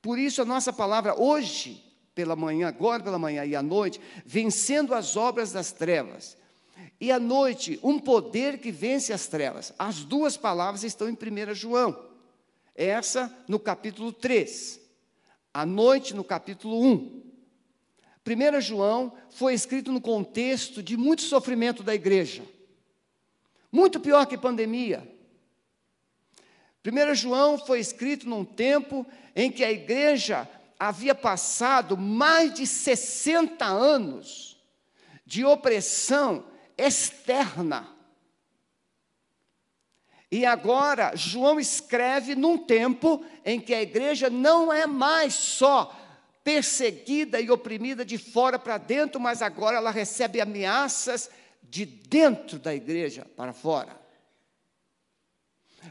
[0.00, 1.84] Por isso, a nossa palavra hoje,
[2.14, 6.36] pela manhã, agora pela manhã e à noite, vencendo as obras das trevas.
[7.00, 9.72] E à noite, um poder que vence as trevas.
[9.78, 12.08] As duas palavras estão em 1 João.
[12.74, 14.80] Essa no capítulo 3.
[15.52, 17.22] À noite, no capítulo 1.
[18.26, 22.42] 1 João foi escrito no contexto de muito sofrimento da igreja.
[23.70, 25.17] Muito pior que pandemia.
[26.88, 29.06] 1 João foi escrito num tempo
[29.36, 30.48] em que a igreja
[30.78, 34.56] havia passado mais de 60 anos
[35.26, 36.44] de opressão
[36.76, 37.88] externa.
[40.30, 45.94] E agora, João escreve num tempo em que a igreja não é mais só
[46.44, 51.30] perseguida e oprimida de fora para dentro, mas agora ela recebe ameaças
[51.62, 53.97] de dentro da igreja para fora.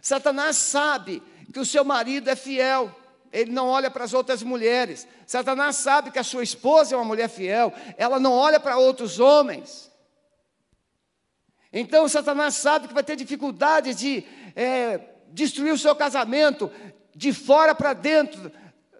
[0.01, 1.21] Satanás sabe
[1.53, 2.93] que o seu marido é fiel,
[3.31, 5.07] ele não olha para as outras mulheres.
[5.25, 9.19] Satanás sabe que a sua esposa é uma mulher fiel, ela não olha para outros
[9.19, 9.91] homens.
[11.71, 14.23] Então, Satanás sabe que vai ter dificuldade de
[14.55, 16.71] é, destruir o seu casamento
[17.15, 18.51] de fora para dentro,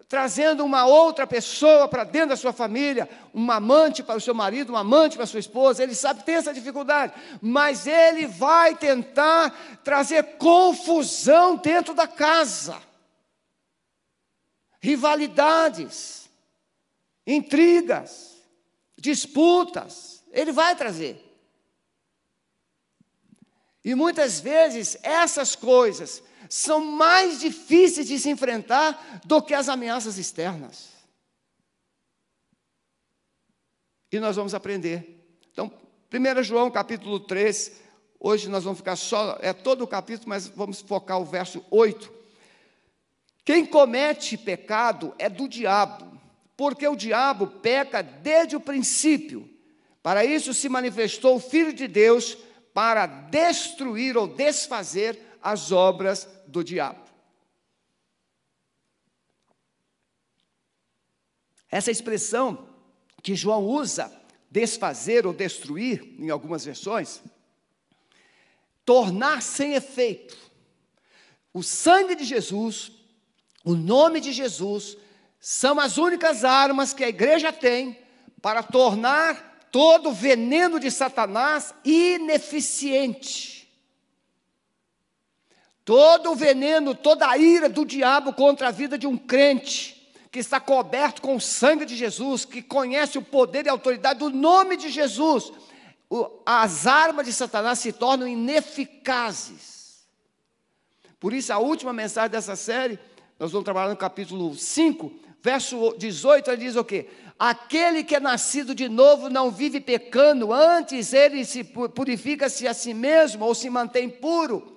[0.08, 4.72] trazendo uma outra pessoa para dentro da sua família, um amante para o seu marido,
[4.72, 8.74] um amante para a sua esposa, ele sabe que tem essa dificuldade, mas ele vai
[8.74, 9.50] tentar
[9.84, 12.80] trazer confusão dentro da casa,
[14.80, 16.30] rivalidades,
[17.26, 18.38] intrigas,
[18.96, 21.22] disputas, ele vai trazer.
[23.84, 30.18] E muitas vezes essas coisas são mais difíceis de se enfrentar do que as ameaças
[30.18, 30.88] externas.
[34.10, 35.26] E nós vamos aprender.
[35.52, 35.70] Então,
[36.12, 37.72] 1 João capítulo 3,
[38.18, 42.10] hoje nós vamos ficar só, é todo o capítulo, mas vamos focar o verso 8.
[43.44, 46.18] Quem comete pecado é do diabo,
[46.56, 49.48] porque o diabo peca desde o princípio.
[50.02, 52.36] Para isso se manifestou o Filho de Deus,
[52.72, 57.08] para destruir ou desfazer as obras do diabo.
[61.70, 62.68] Essa expressão
[63.22, 64.10] que João usa,
[64.50, 67.22] desfazer ou destruir, em algumas versões,
[68.84, 70.36] tornar sem efeito.
[71.52, 72.92] O sangue de Jesus,
[73.64, 74.96] o nome de Jesus,
[75.38, 77.98] são as únicas armas que a igreja tem
[78.40, 83.57] para tornar todo o veneno de Satanás ineficiente.
[85.88, 90.38] Todo o veneno, toda a ira do diabo contra a vida de um crente, que
[90.38, 94.28] está coberto com o sangue de Jesus, que conhece o poder e a autoridade do
[94.28, 95.50] nome de Jesus,
[96.44, 100.06] as armas de Satanás se tornam ineficazes.
[101.18, 102.98] Por isso, a última mensagem dessa série,
[103.38, 105.10] nós vamos trabalhar no capítulo 5,
[105.42, 107.08] verso 18, ele diz o quê?
[107.38, 112.92] Aquele que é nascido de novo não vive pecando, antes ele se purifica-se a si
[112.92, 114.76] mesmo ou se mantém puro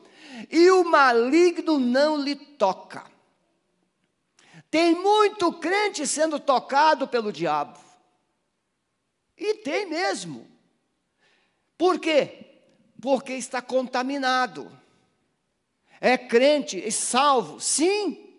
[0.49, 3.09] e o maligno não lhe toca.
[4.69, 7.77] Tem muito crente sendo tocado pelo diabo.
[9.37, 10.47] E tem mesmo.
[11.77, 12.61] Por quê?
[13.01, 14.71] Porque está contaminado.
[15.99, 17.59] É crente e salvo?
[17.59, 18.31] Sim.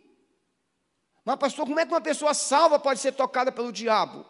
[1.25, 4.25] Mas, pastor, como é que uma pessoa salva pode ser tocada pelo diabo?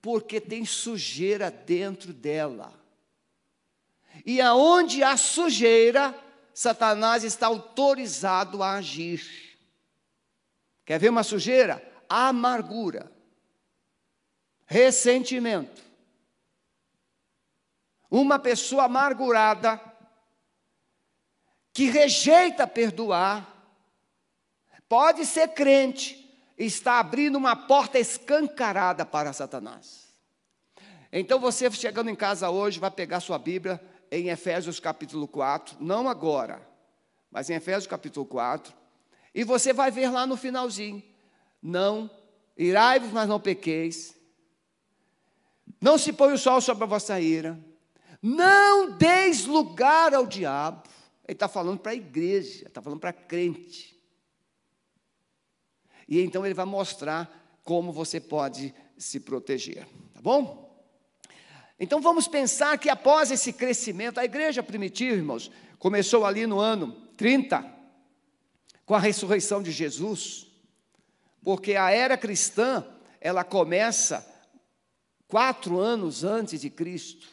[0.00, 2.72] Porque tem sujeira dentro dela.
[4.26, 6.14] E aonde há sujeira,
[6.54, 9.58] Satanás está autorizado a agir.
[10.84, 11.82] Quer ver uma sujeira?
[12.08, 13.10] Amargura,
[14.66, 15.82] ressentimento.
[18.10, 19.80] Uma pessoa amargurada,
[21.72, 23.48] que rejeita perdoar,
[24.86, 30.12] pode ser crente, está abrindo uma porta escancarada para Satanás.
[31.10, 33.80] Então você chegando em casa hoje, vai pegar sua Bíblia,
[34.12, 36.60] em Efésios capítulo 4, não agora,
[37.30, 38.74] mas em Efésios capítulo 4,
[39.34, 41.02] e você vai ver lá no finalzinho:
[41.62, 42.10] não,
[42.54, 44.14] irai-vos, mas não pequeis,
[45.80, 47.58] não se põe o sol sobre a vossa ira,
[48.20, 50.82] não deis lugar ao diabo.
[51.26, 53.98] Ele está falando para a igreja, está falando para crente.
[56.06, 60.71] E então ele vai mostrar como você pode se proteger, tá bom?
[61.78, 66.92] Então vamos pensar que após esse crescimento, a igreja primitiva, irmãos, começou ali no ano
[67.16, 67.64] 30,
[68.84, 70.46] com a ressurreição de Jesus,
[71.42, 72.84] porque a era cristã,
[73.20, 74.26] ela começa
[75.26, 77.26] quatro anos antes de Cristo.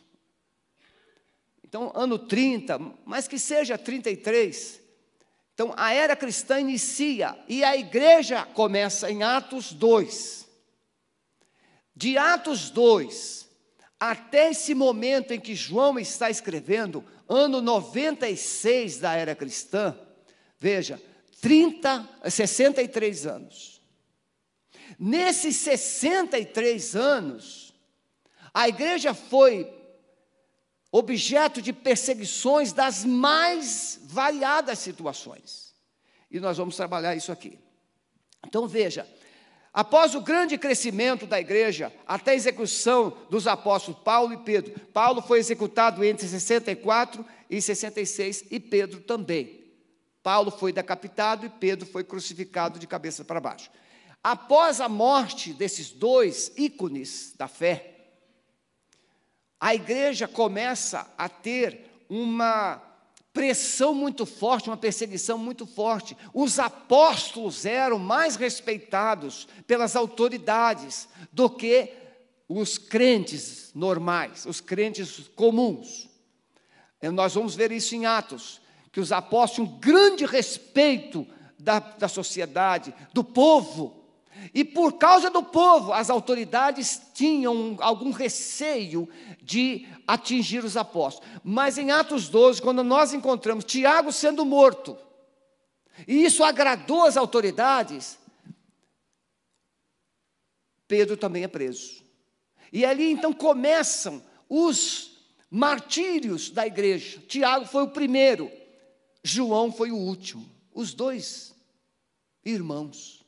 [1.63, 4.81] Então, ano 30, mas que seja 33.
[5.53, 10.47] Então, a era cristã inicia e a igreja começa em Atos 2.
[11.95, 13.48] De Atos 2
[13.99, 19.97] até esse momento em que João está escrevendo, ano 96 da era cristã,
[20.57, 21.01] veja,
[21.41, 23.81] 30, 63 anos.
[24.97, 27.73] Nesses 63 anos,
[28.53, 29.71] a igreja foi
[30.91, 35.75] objeto de perseguições das mais variadas situações.
[36.31, 37.59] E nós vamos trabalhar isso aqui.
[38.45, 39.07] Então veja,
[39.73, 45.21] após o grande crescimento da igreja, até a execução dos apóstolos Paulo e Pedro, Paulo
[45.21, 49.59] foi executado entre 64 e 66 e Pedro também.
[50.21, 53.69] Paulo foi decapitado e Pedro foi crucificado de cabeça para baixo.
[54.23, 57.95] Após a morte desses dois ícones da fé,
[59.59, 62.81] a igreja começa a ter uma
[63.39, 66.17] pressão muito forte, uma perseguição muito forte.
[66.33, 71.93] Os apóstolos eram mais respeitados pelas autoridades do que
[72.49, 76.09] os crentes normais, os crentes comuns.
[77.01, 78.59] Nós vamos ver isso em Atos,
[78.91, 81.25] que os apóstolos tinham um grande respeito
[81.57, 83.98] da, da sociedade, do povo.
[84.53, 89.07] E por causa do povo, as autoridades tinham algum receio
[89.41, 91.29] de atingir os apóstolos.
[91.43, 94.97] Mas em Atos 12, quando nós encontramos Tiago sendo morto,
[96.07, 98.17] e isso agradou as autoridades,
[100.87, 102.01] Pedro também é preso.
[102.71, 105.17] E ali então começam os
[105.49, 107.19] martírios da igreja.
[107.27, 108.51] Tiago foi o primeiro,
[109.23, 110.49] João foi o último.
[110.73, 111.55] Os dois
[112.43, 113.18] irmãos.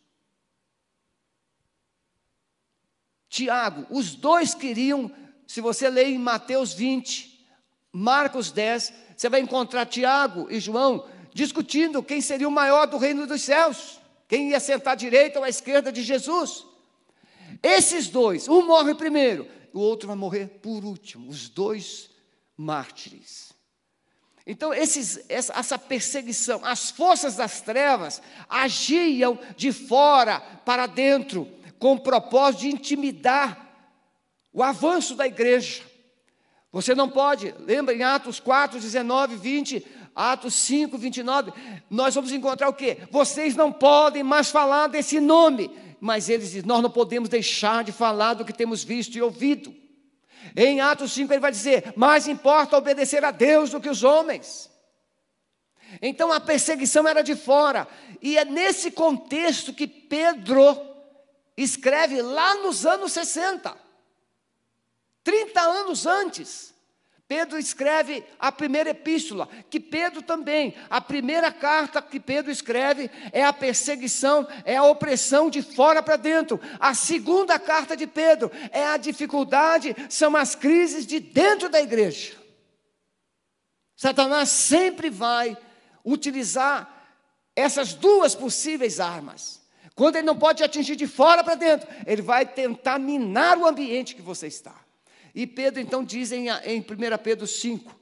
[3.32, 5.10] Tiago, os dois queriam,
[5.48, 7.48] se você ler em Mateus 20,
[7.90, 13.26] Marcos 10, você vai encontrar Tiago e João discutindo quem seria o maior do reino
[13.26, 16.66] dos céus, quem ia sentar à direita ou à esquerda de Jesus.
[17.64, 22.10] Esses dois, um morre primeiro, o outro vai morrer por último, os dois
[22.58, 23.54] mártires.
[24.46, 31.48] Então, esses, essa, essa, perseguição, as forças das trevas agiam de fora para dentro
[31.82, 33.60] com o propósito de intimidar
[34.54, 35.82] o avanço da igreja.
[36.72, 39.86] Você não pode, lembra em Atos 4, 19, 20,
[40.16, 41.52] Atos 5, 29,
[41.90, 43.00] nós vamos encontrar o quê?
[43.10, 47.92] Vocês não podem mais falar desse nome, mas eles dizem, nós não podemos deixar de
[47.92, 49.74] falar do que temos visto e ouvido.
[50.56, 54.70] Em Atos 5 ele vai dizer, mais importa obedecer a Deus do que os homens.
[56.00, 57.88] Então a perseguição era de fora,
[58.22, 60.91] e é nesse contexto que Pedro
[61.56, 63.76] escreve lá nos anos 60,
[65.24, 66.72] 30 anos antes.
[67.32, 73.42] Pedro escreve a primeira epístola, que Pedro também, a primeira carta que Pedro escreve é
[73.42, 76.60] a perseguição, é a opressão de fora para dentro.
[76.78, 82.36] A segunda carta de Pedro é a dificuldade, são as crises de dentro da igreja.
[83.96, 85.58] Satanás sempre vai
[86.04, 86.92] utilizar
[87.56, 89.61] essas duas possíveis armas.
[90.02, 94.16] Quando ele não pode atingir de fora para dentro, ele vai tentar minar o ambiente
[94.16, 94.74] que você está.
[95.36, 96.84] E Pedro então diz em, em 1
[97.24, 97.96] Pedro 5: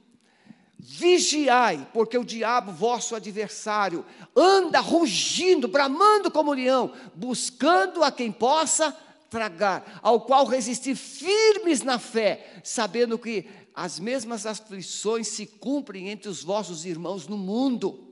[0.78, 4.02] Vigiai, porque o diabo, vosso adversário,
[4.34, 8.96] anda rugindo, bramando como leão, buscando a quem possa
[9.28, 16.30] tragar, ao qual resistir firmes na fé, sabendo que as mesmas aflições se cumprem entre
[16.30, 18.09] os vossos irmãos no mundo.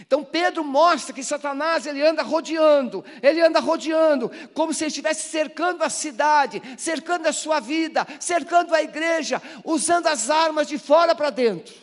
[0.00, 5.28] Então Pedro mostra que Satanás ele anda rodeando, ele anda rodeando, como se ele estivesse
[5.28, 11.14] cercando a cidade, cercando a sua vida, cercando a igreja, usando as armas de fora
[11.14, 11.74] para dentro.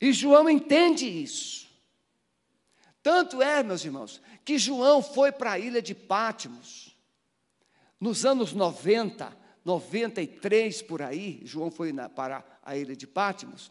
[0.00, 1.68] E João entende isso.
[3.02, 6.96] Tanto é, meus irmãos, que João foi para a ilha de Pátimos,
[7.98, 13.70] nos anos 90, 93 por aí, João foi na, para a ilha de Pátimos.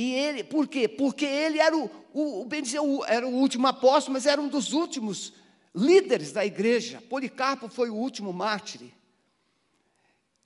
[0.00, 0.88] E ele, por quê?
[0.88, 5.34] Porque ele era o, o, o, era o último apóstolo, mas era um dos últimos
[5.74, 7.02] líderes da igreja.
[7.02, 8.80] Policarpo foi o último mártir.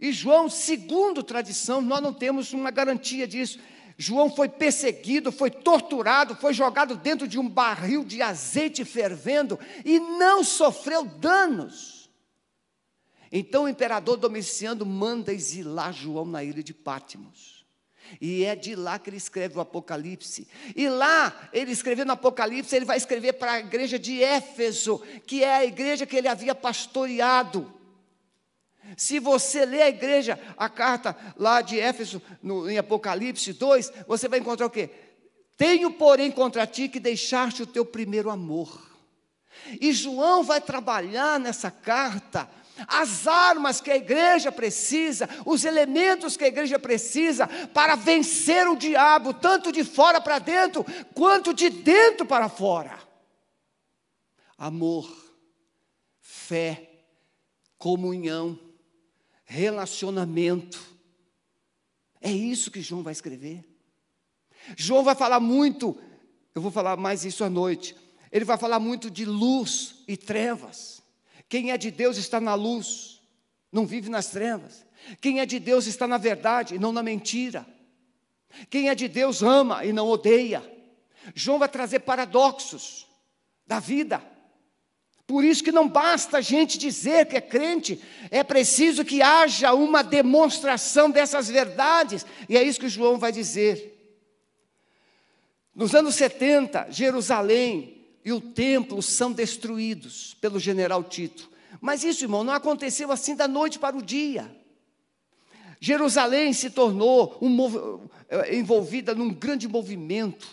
[0.01, 3.61] E João, segundo tradição, nós não temos uma garantia disso.
[3.97, 10.01] João foi perseguido, foi torturado, foi jogado dentro de um barril de azeite fervendo e
[10.01, 12.11] não sofreu danos.
[13.31, 17.63] Então o imperador Domiciano manda exilar João na ilha de Pátimos.
[18.21, 20.47] E é de lá que ele escreve o Apocalipse.
[20.75, 25.43] E lá, ele escrevendo o Apocalipse, ele vai escrever para a igreja de Éfeso, que
[25.43, 27.73] é a igreja que ele havia pastoreado.
[28.97, 34.29] Se você ler a igreja, a carta lá de Éfeso, no, em Apocalipse 2, você
[34.29, 34.91] vai encontrar o quê?
[35.57, 38.91] Tenho, porém, contra ti que deixaste o teu primeiro amor.
[39.81, 42.49] E João vai trabalhar nessa carta
[42.88, 48.76] as armas que a igreja precisa, os elementos que a igreja precisa para vencer o
[48.76, 52.99] diabo, tanto de fora para dentro, quanto de dentro para fora.
[54.59, 55.09] Amor,
[56.21, 56.90] fé,
[57.78, 58.59] comunhão,
[59.45, 60.81] relacionamento.
[62.21, 63.64] É isso que João vai escrever.
[64.76, 65.97] João vai falar muito,
[66.54, 67.95] eu vou falar mais isso à noite.
[68.33, 71.04] Ele vai falar muito de luz e trevas.
[71.49, 73.21] Quem é de Deus está na luz,
[73.71, 74.85] não vive nas trevas.
[75.21, 77.67] Quem é de Deus está na verdade e não na mentira.
[78.71, 80.63] Quem é de Deus ama e não odeia.
[81.35, 83.07] João vai trazer paradoxos
[83.67, 84.23] da vida.
[85.27, 89.73] Por isso que não basta a gente dizer que é crente, é preciso que haja
[89.73, 93.93] uma demonstração dessas verdades, e é isso que João vai dizer.
[95.75, 97.94] Nos anos 70, Jerusalém
[98.25, 101.50] e o templo são destruídos pelo general Tito.
[101.81, 104.50] Mas isso, irmão, não aconteceu assim da noite para o dia.
[105.81, 110.49] Jerusalém se tornou um, eh, envolvida num grande movimento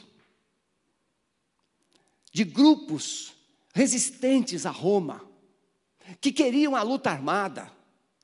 [2.33, 3.33] de grupos
[3.73, 5.25] resistentes a Roma,
[6.19, 7.71] que queriam a luta armada,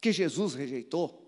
[0.02, 1.27] que Jesus rejeitou.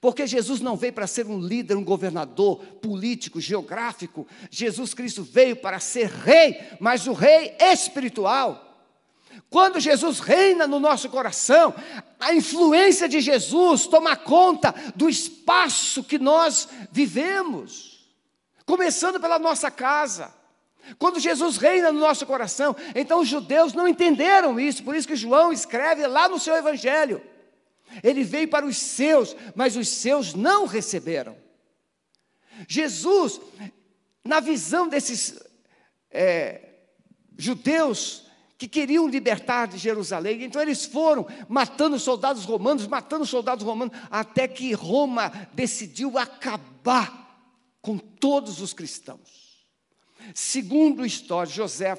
[0.00, 4.26] Porque Jesus não veio para ser um líder, um governador político, geográfico.
[4.50, 8.68] Jesus Cristo veio para ser rei, mas o rei espiritual.
[9.48, 11.74] Quando Jesus reina no nosso coração,
[12.18, 18.08] a influência de Jesus toma conta do espaço que nós vivemos,
[18.64, 20.32] começando pela nossa casa.
[20.98, 25.14] Quando Jesus reina no nosso coração, então os judeus não entenderam isso, por isso que
[25.14, 27.22] João escreve lá no seu evangelho.
[28.02, 31.36] Ele veio para os seus, mas os seus não receberam.
[32.68, 33.40] Jesus,
[34.24, 35.42] na visão desses
[36.10, 36.68] é,
[37.36, 43.96] judeus que queriam libertar de Jerusalém, então eles foram matando soldados romanos, matando soldados romanos,
[44.08, 47.22] até que Roma decidiu acabar
[47.80, 49.66] com todos os cristãos.
[50.34, 51.98] Segundo o histórico, José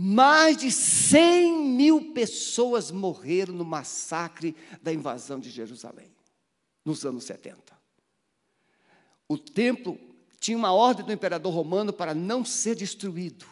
[0.00, 6.14] mais de 100 mil pessoas morreram no massacre da invasão de Jerusalém,
[6.84, 7.76] nos anos 70.
[9.26, 9.98] O templo
[10.38, 13.44] tinha uma ordem do imperador romano para não ser destruído,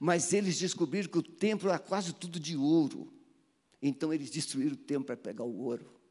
[0.00, 3.12] mas eles descobriram que o templo era quase tudo de ouro.
[3.80, 6.01] Então eles destruíram o templo para pegar o ouro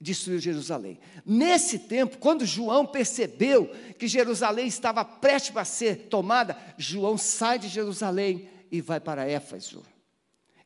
[0.00, 0.98] destruiu Jerusalém.
[1.26, 3.66] Nesse tempo, quando João percebeu
[3.98, 9.82] que Jerusalém estava prestes a ser tomada, João sai de Jerusalém e vai para Éfeso.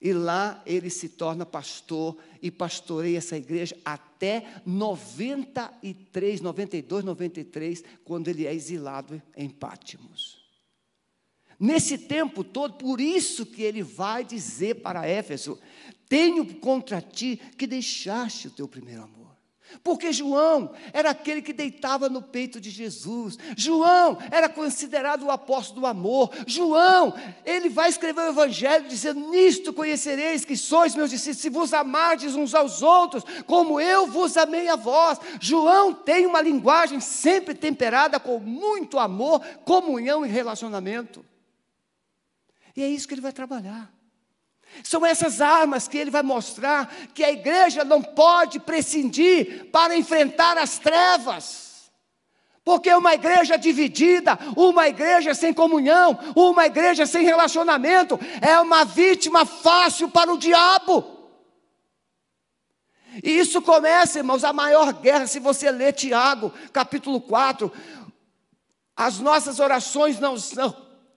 [0.01, 8.27] E lá ele se torna pastor e pastoreia essa igreja até 93, 92, 93, quando
[8.27, 10.43] ele é exilado em Pátimos.
[11.59, 15.57] Nesse tempo todo, por isso que ele vai dizer para Éfeso:
[16.09, 19.22] Tenho contra ti que deixaste o teu primeiro amor.
[19.83, 23.39] Porque João era aquele que deitava no peito de Jesus.
[23.57, 26.31] João era considerado o apóstolo do amor.
[26.47, 27.15] João,
[27.45, 32.35] ele vai escrever o evangelho dizendo: Nisto conhecereis que sois meus discípulos, se vos amardes
[32.35, 35.19] uns aos outros, como eu vos amei a vós.
[35.41, 41.25] João tem uma linguagem sempre temperada com muito amor, comunhão e relacionamento.
[42.77, 44.02] E é isso que ele vai trabalhar.
[44.83, 50.59] São essas armas que ele vai mostrar que a igreja não pode prescindir para enfrentar
[50.59, 51.91] as trevas.
[52.65, 59.45] Porque uma igreja dividida, uma igreja sem comunhão, uma igreja sem relacionamento, é uma vítima
[59.45, 61.05] fácil para o diabo.
[63.23, 67.71] E isso começa, irmãos, a maior guerra, se você ler Tiago, capítulo 4.
[68.97, 70.71] As nossas orações não são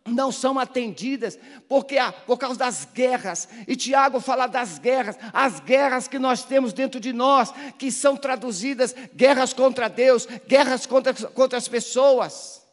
[0.07, 1.97] não são atendidas porque
[2.27, 3.49] por causa das guerras.
[3.67, 8.15] E Tiago fala das guerras, as guerras que nós temos dentro de nós, que são
[8.15, 12.63] traduzidas guerras contra Deus, guerras contra, contra as pessoas.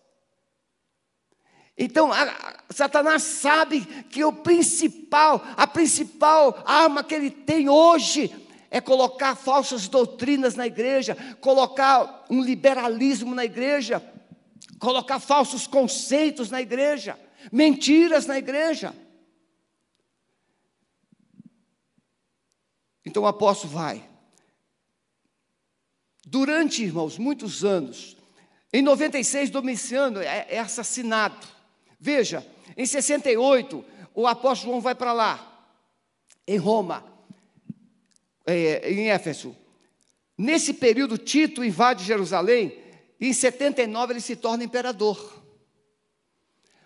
[1.77, 8.31] Então, a, Satanás sabe que o principal, a principal arma que ele tem hoje
[8.71, 14.03] é colocar falsas doutrinas na igreja, colocar um liberalismo na igreja,
[14.83, 17.17] colocar falsos conceitos na igreja,
[17.53, 18.93] mentiras na igreja.
[23.07, 24.11] Então o apóstolo vai.
[26.27, 28.17] Durante, irmãos, muitos anos,
[28.73, 31.47] em 96, Domiciano é, é assassinado.
[32.01, 32.45] Veja,
[32.77, 35.65] em 68, o apóstolo João vai para lá,
[36.45, 37.05] em Roma.
[38.45, 39.57] é, em Éfeso.
[40.37, 42.82] Nesse período, Tito invade Jerusalém
[43.29, 45.43] em 79 ele se torna imperador.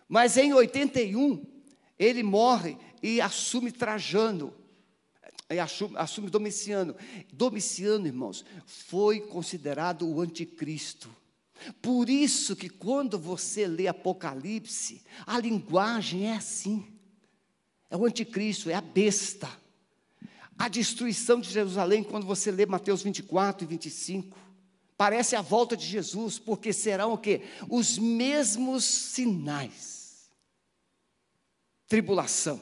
[0.09, 1.45] Mas em 81
[1.99, 4.53] ele morre e assume Trajano,
[5.49, 6.95] e assume, assume Domiciano.
[7.33, 11.09] Domiciano, irmãos, foi considerado o anticristo.
[11.81, 16.85] Por isso que quando você lê Apocalipse, a linguagem é assim.
[17.89, 19.49] É o anticristo, é a besta.
[20.59, 24.46] A destruição de Jerusalém, quando você lê Mateus 24 e 25,
[24.97, 27.43] parece a volta de Jesus, porque serão o quê?
[27.69, 30.31] Os mesmos sinais.
[31.89, 32.61] Tribulação.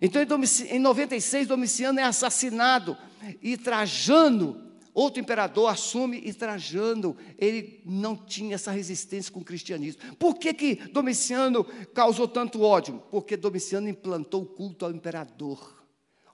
[0.00, 2.96] Então, em 96, Domiciano é assassinado
[3.42, 10.02] e Trajano Outro imperador assume e Trajano, ele não tinha essa resistência com o cristianismo.
[10.16, 11.64] Por que, que Domiciano
[11.94, 13.02] causou tanto ódio?
[13.10, 15.82] Porque Domiciano implantou o culto ao imperador.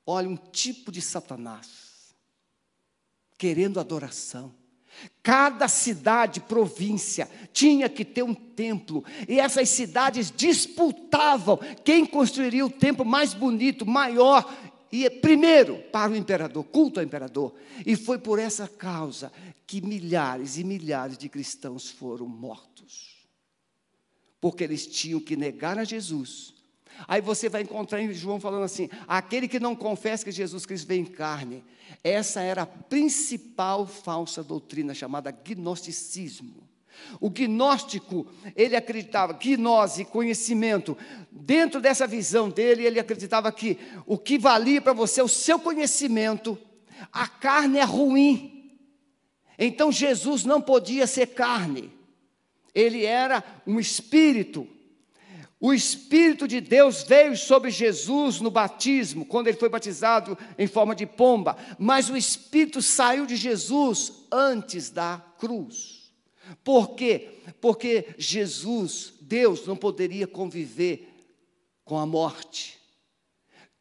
[0.04, 2.12] Olha, um tipo de Satanás,
[3.36, 4.52] querendo adoração.
[5.22, 12.70] Cada cidade, província, tinha que ter um templo, e essas cidades disputavam quem construiria o
[12.70, 14.50] templo mais bonito, maior
[14.90, 17.54] e primeiro para o imperador, culto ao imperador.
[17.84, 19.32] E foi por essa causa
[19.66, 23.26] que milhares e milhares de cristãos foram mortos.
[24.40, 26.54] Porque eles tinham que negar a Jesus.
[27.06, 30.88] Aí você vai encontrar em João falando assim: aquele que não confessa que Jesus Cristo
[30.88, 31.62] veio em carne.
[32.02, 36.68] Essa era a principal falsa doutrina chamada gnosticismo.
[37.20, 38.26] O gnóstico,
[38.56, 40.96] ele acreditava, gnose, conhecimento,
[41.30, 45.58] dentro dessa visão dele, ele acreditava que o que valia para você é o seu
[45.58, 46.58] conhecimento,
[47.12, 48.74] a carne é ruim.
[49.58, 51.92] Então Jesus não podia ser carne,
[52.74, 54.66] ele era um espírito.
[55.60, 60.94] O Espírito de Deus veio sobre Jesus no batismo, quando ele foi batizado em forma
[60.94, 66.12] de pomba, mas o Espírito saiu de Jesus antes da cruz.
[66.62, 67.40] Por quê?
[67.60, 71.12] Porque Jesus, Deus, não poderia conviver
[71.84, 72.78] com a morte.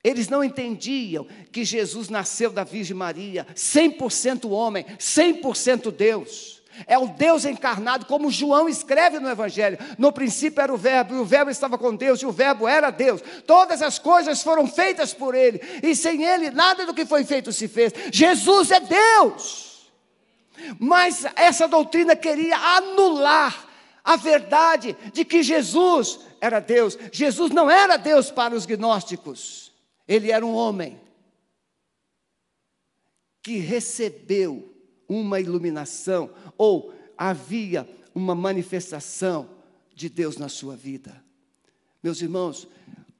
[0.04, 6.57] Eles não entendiam que Jesus nasceu da Virgem Maria, 100% homem, 100% Deus.
[6.86, 9.78] É o Deus encarnado, como João escreve no Evangelho.
[9.98, 12.92] No princípio era o Verbo, e o Verbo estava com Deus, e o Verbo era
[12.92, 13.22] Deus.
[13.46, 17.52] Todas as coisas foram feitas por Ele, e sem Ele nada do que foi feito
[17.52, 17.94] se fez.
[18.12, 19.92] Jesus é Deus.
[20.80, 23.68] Mas essa doutrina queria anular
[24.04, 26.98] a verdade de que Jesus era Deus.
[27.12, 29.74] Jesus não era Deus para os gnósticos,
[30.08, 31.00] ele era um homem
[33.42, 34.74] que recebeu
[35.08, 39.50] uma iluminação, ou havia uma manifestação
[39.94, 41.24] de Deus na sua vida.
[42.04, 42.68] Meus irmãos,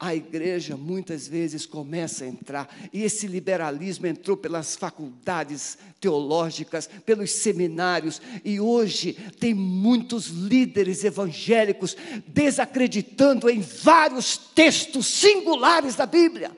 [0.00, 7.32] a igreja muitas vezes começa a entrar, e esse liberalismo entrou pelas faculdades teológicas, pelos
[7.32, 11.96] seminários, e hoje tem muitos líderes evangélicos
[12.28, 16.56] desacreditando em vários textos singulares da Bíblia.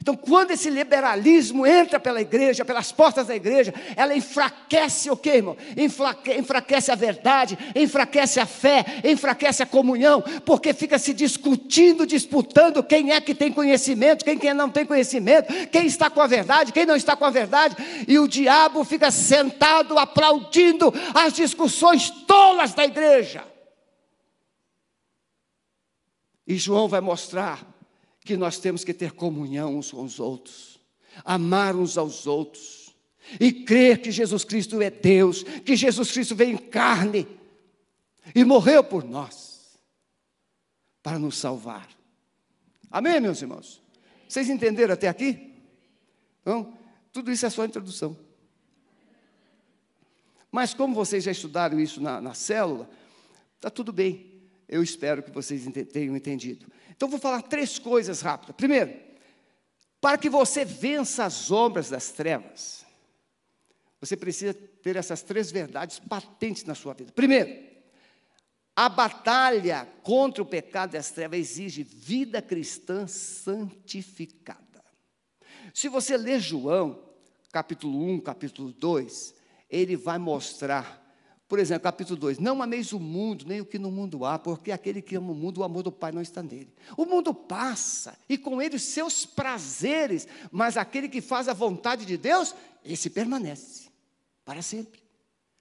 [0.00, 5.36] Então, quando esse liberalismo entra pela igreja, pelas portas da igreja, ela enfraquece o quê,
[5.36, 5.56] irmão?
[6.38, 13.12] enfraquece a verdade, enfraquece a fé, enfraquece a comunhão, porque fica se discutindo, disputando quem
[13.12, 16.86] é que tem conhecimento, quem, quem não tem conhecimento, quem está com a verdade, quem
[16.86, 22.84] não está com a verdade, e o diabo fica sentado aplaudindo as discussões tolas da
[22.84, 23.44] igreja.
[26.46, 27.75] E João vai mostrar
[28.26, 30.78] que nós temos que ter comunhão uns com os outros,
[31.24, 32.94] amar uns aos outros,
[33.40, 37.26] e crer que Jesus Cristo é Deus, que Jesus Cristo veio em carne
[38.34, 39.78] e morreu por nós,
[41.02, 41.88] para nos salvar.
[42.90, 43.82] Amém, meus irmãos?
[44.28, 45.54] Vocês entenderam até aqui?
[46.42, 46.76] Então,
[47.12, 48.16] tudo isso é só introdução.
[50.50, 52.88] Mas como vocês já estudaram isso na, na célula,
[53.56, 54.35] está tudo bem.
[54.68, 56.66] Eu espero que vocês tenham entendido.
[56.90, 58.56] Então, vou falar três coisas rápidas.
[58.56, 58.98] Primeiro,
[60.00, 62.84] para que você vença as sombras das trevas,
[64.00, 67.12] você precisa ter essas três verdades patentes na sua vida.
[67.12, 67.66] Primeiro,
[68.74, 74.84] a batalha contra o pecado das trevas exige vida cristã santificada.
[75.72, 77.02] Se você ler João,
[77.50, 79.34] capítulo 1, capítulo 2,
[79.70, 81.05] ele vai mostrar
[81.48, 84.72] por exemplo, capítulo 2: Não ameis o mundo, nem o que no mundo há, porque
[84.72, 86.72] aquele que ama o mundo, o amor do Pai não está nele.
[86.96, 92.04] O mundo passa, e com ele os seus prazeres, mas aquele que faz a vontade
[92.04, 92.54] de Deus,
[92.84, 93.88] esse permanece
[94.44, 95.00] para sempre.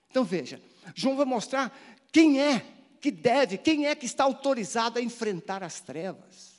[0.09, 0.61] Então veja,
[0.95, 1.77] João vai mostrar
[2.11, 2.65] quem é
[2.99, 6.55] que deve, quem é que está autorizado a enfrentar as trevas.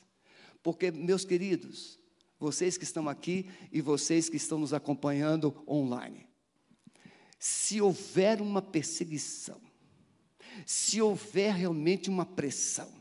[0.63, 1.99] Porque, meus queridos,
[2.39, 6.26] vocês que estão aqui e vocês que estão nos acompanhando online.
[7.39, 9.61] Se houver uma perseguição,
[10.65, 12.91] se houver realmente uma pressão,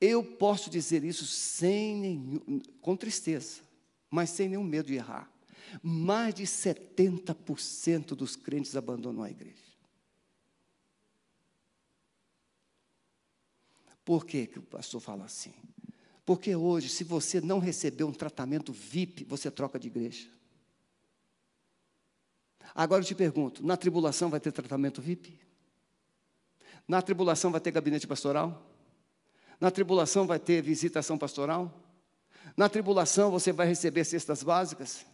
[0.00, 3.60] eu posso dizer isso sem nenhum, com tristeza,
[4.10, 5.30] mas sem nenhum medo de errar.
[5.82, 9.70] Mais de 70% dos crentes abandonam a igreja.
[14.04, 15.52] Por que, que o pastor fala assim?
[16.24, 20.28] Porque hoje, se você não receber um tratamento VIP, você troca de igreja.
[22.74, 25.40] Agora eu te pergunto: na tribulação vai ter tratamento VIP?
[26.86, 28.66] Na tribulação vai ter gabinete pastoral?
[29.60, 31.72] Na tribulação vai ter visitação pastoral?
[32.56, 35.06] Na tribulação você vai receber cestas básicas?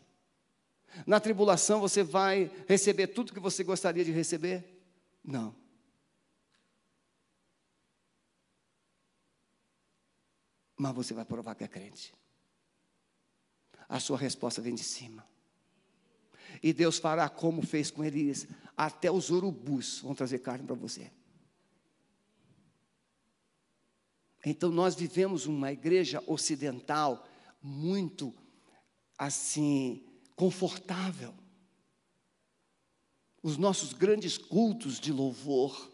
[1.06, 4.64] Na tribulação você vai receber tudo que você gostaria de receber?
[5.22, 5.54] Não.
[10.76, 12.14] Mas você vai provar que é crente.
[13.88, 15.26] A sua resposta vem de cima.
[16.62, 18.46] E Deus fará como fez com Elias.
[18.76, 21.10] Até os urubus vão trazer carne para você.
[24.44, 27.26] Então nós vivemos uma igreja ocidental
[27.60, 28.32] muito
[29.18, 30.04] assim
[30.36, 31.34] confortável.
[33.42, 35.92] Os nossos grandes cultos de louvor.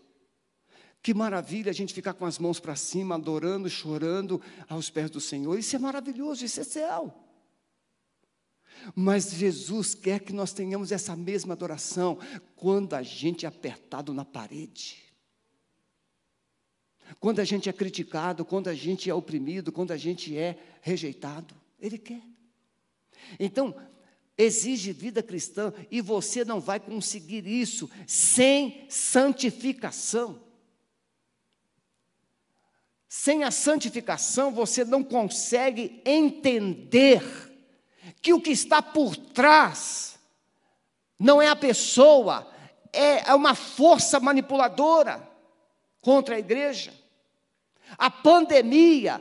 [1.03, 5.21] Que maravilha a gente ficar com as mãos para cima, adorando, chorando aos pés do
[5.21, 5.59] Senhor.
[5.59, 7.32] Isso é maravilhoso, isso é céu.
[8.95, 12.19] Mas Jesus quer que nós tenhamos essa mesma adoração
[12.57, 15.03] quando a gente é apertado na parede.
[17.21, 21.55] Quando a gente é criticado, quando a gente é oprimido, quando a gente é rejeitado.
[21.81, 22.23] Ele quer.
[23.39, 23.75] Então,
[24.37, 30.41] exige vida cristã e você não vai conseguir isso sem santificação.
[33.09, 37.52] Sem a santificação, você não consegue entender
[38.23, 40.19] que o que está por trás
[41.19, 42.49] não é a pessoa,
[42.93, 45.29] é, é uma força manipuladora
[46.01, 46.93] contra a igreja.
[47.99, 49.21] A pandemia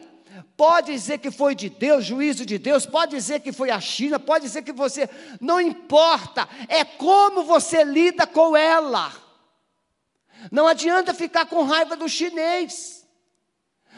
[0.55, 4.19] pode dizer que foi de Deus, juízo de Deus, pode dizer que foi a China,
[4.19, 5.09] pode dizer que você.
[5.39, 9.11] Não importa, é como você lida com ela.
[10.51, 13.05] Não adianta ficar com raiva do chinês.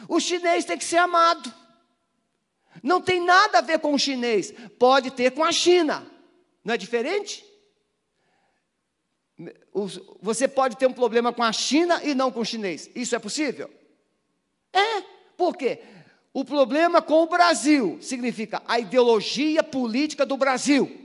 [0.08, 1.63] O chinês tem que ser amado.
[2.84, 6.06] Não tem nada a ver com o chinês, pode ter com a China.
[6.62, 7.42] Não é diferente?
[10.20, 12.90] Você pode ter um problema com a China e não com o chinês.
[12.94, 13.70] Isso é possível?
[14.70, 15.00] É.
[15.34, 15.80] Por quê?
[16.30, 21.00] O problema com o Brasil significa a ideologia política do Brasil.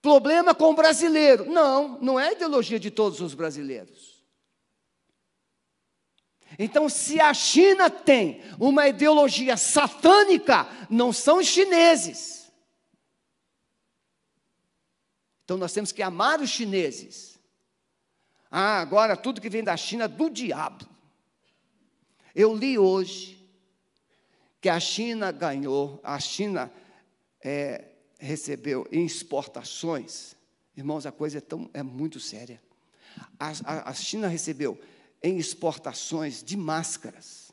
[0.00, 1.44] Problema com o brasileiro.
[1.44, 4.07] Não, não é a ideologia de todos os brasileiros.
[6.56, 12.50] Então, se a China tem uma ideologia satânica, não são os chineses.
[15.44, 17.38] Então, nós temos que amar os chineses.
[18.50, 20.86] Ah, agora tudo que vem da China é do diabo.
[22.34, 23.38] Eu li hoje
[24.60, 26.72] que a China ganhou, a China
[27.42, 30.34] é, recebeu em exportações.
[30.76, 32.62] Irmãos, a coisa é, tão, é muito séria.
[33.38, 34.80] A, a, a China recebeu
[35.22, 37.52] em exportações de máscaras,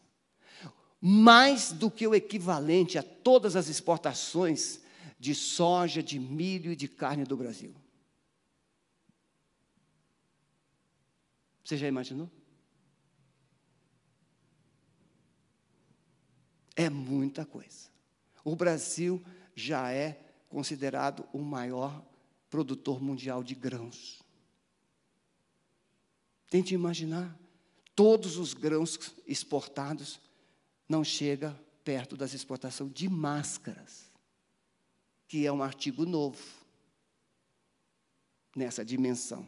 [1.01, 4.81] mais do que o equivalente a todas as exportações
[5.19, 7.75] de soja, de milho e de carne do Brasil.
[11.63, 12.29] Você já imaginou?
[16.75, 17.89] É muita coisa.
[18.43, 19.23] O Brasil
[19.55, 22.05] já é considerado o maior
[22.49, 24.21] produtor mundial de grãos.
[26.49, 27.37] Tente imaginar
[27.95, 30.19] todos os grãos exportados
[30.87, 34.11] não chega perto das exportações de máscaras,
[35.27, 36.41] que é um artigo novo
[38.55, 39.47] nessa dimensão.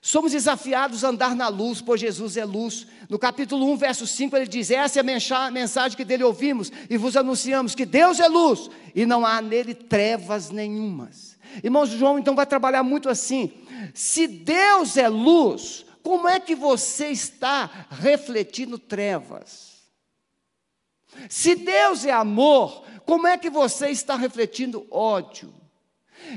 [0.00, 2.86] Somos desafiados a andar na luz, pois Jesus é luz.
[3.08, 6.96] No capítulo 1, verso 5, ele diz: Essa é a mensagem que dele ouvimos e
[6.96, 11.36] vos anunciamos: que Deus é luz e não há nele trevas nenhumas.
[11.64, 13.52] Irmãos, João então vai trabalhar muito assim:
[13.94, 19.82] se Deus é luz, como é que você está refletindo trevas?
[21.28, 25.52] Se Deus é amor, como é que você está refletindo ódio?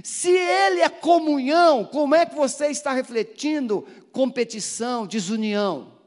[0.03, 5.99] Se Ele é comunhão, como é que você está refletindo competição, desunião?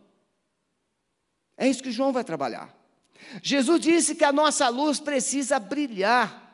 [1.56, 2.76] É isso que João vai trabalhar.
[3.40, 6.52] Jesus disse que a nossa luz precisa brilhar.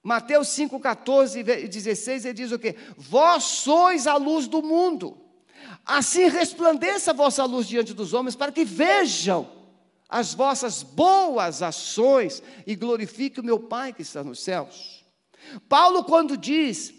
[0.00, 2.76] Mateus 5, 14 e 16, ele diz o quê?
[2.96, 5.21] Vós sois a luz do mundo.
[5.84, 9.48] Assim resplandeça a vossa luz diante dos homens, para que vejam
[10.08, 15.04] as vossas boas ações e glorifique o meu Pai que está nos céus.
[15.68, 16.94] Paulo, quando diz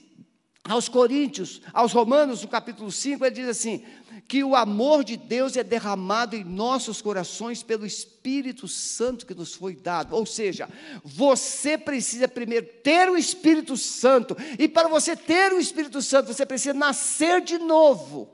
[0.63, 3.85] aos Coríntios, aos Romanos, no capítulo 5, ele diz assim:
[4.27, 9.53] que o amor de Deus é derramado em nossos corações pelo Espírito Santo que nos
[9.53, 10.15] foi dado.
[10.15, 10.69] Ou seja,
[11.03, 16.45] você precisa primeiro ter o Espírito Santo, e para você ter o Espírito Santo, você
[16.45, 18.29] precisa nascer de novo.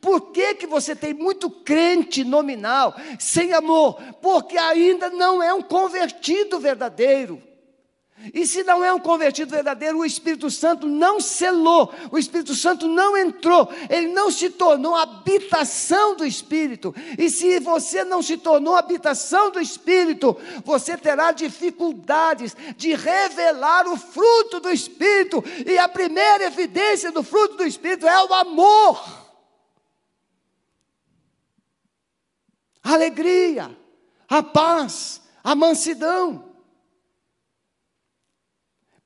[0.00, 4.00] Por que, que você tem muito crente nominal, sem amor?
[4.20, 7.42] Porque ainda não é um convertido verdadeiro.
[8.32, 12.86] E se não é um convertido verdadeiro, o Espírito Santo não selou, o Espírito Santo
[12.86, 16.94] não entrou, ele não se tornou habitação do Espírito.
[17.18, 23.96] E se você não se tornou habitação do Espírito, você terá dificuldades de revelar o
[23.96, 25.42] fruto do Espírito.
[25.66, 29.21] E a primeira evidência do fruto do Espírito é o amor.
[32.92, 33.76] Alegria,
[34.28, 36.52] a paz, a mansidão.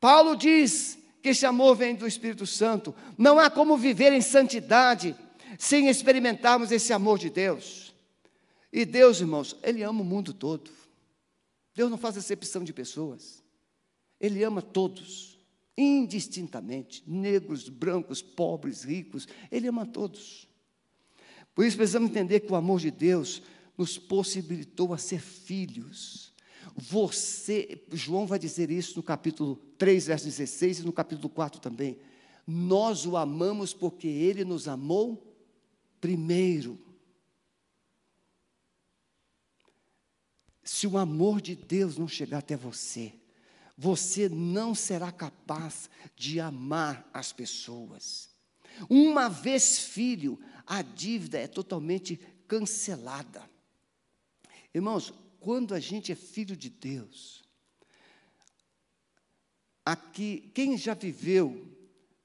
[0.01, 2.95] Paulo diz que esse amor vem do Espírito Santo.
[3.19, 5.17] Não há como viver em santidade
[5.59, 7.95] sem experimentarmos esse amor de Deus.
[8.73, 10.71] E Deus, irmãos, Ele ama o mundo todo.
[11.75, 13.43] Deus não faz acepção de pessoas.
[14.21, 15.39] Ele ama todos,
[15.77, 19.27] indistintamente, negros, brancos, pobres, ricos.
[19.51, 20.49] Ele ama todos.
[21.55, 23.43] Por isso precisamos entender que o amor de Deus
[23.77, 26.33] nos possibilitou a ser filhos.
[26.77, 31.99] Você, João vai dizer isso no capítulo 3, verso 16 e no capítulo 4 também.
[32.47, 35.35] Nós o amamos porque ele nos amou
[36.01, 36.79] primeiro.
[40.63, 43.13] Se o amor de Deus não chegar até você,
[43.77, 48.31] você não será capaz de amar as pessoas.
[48.89, 53.49] Uma vez filho, a dívida é totalmente cancelada.
[54.77, 55.11] Irmãos,
[55.41, 57.43] quando a gente é filho de Deus,
[59.83, 61.67] aqui, quem já viveu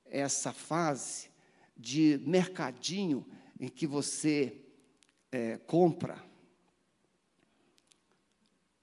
[0.04, 1.30] essa fase
[1.78, 3.26] de mercadinho
[3.58, 4.66] em que você
[5.32, 6.22] é, compra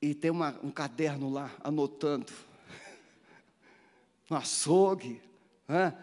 [0.01, 2.33] e tem uma, um caderno lá anotando,
[4.31, 5.21] no açougue,
[5.69, 5.95] né?